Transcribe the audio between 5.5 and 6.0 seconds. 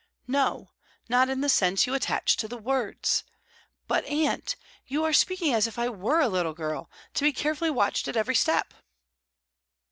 as if I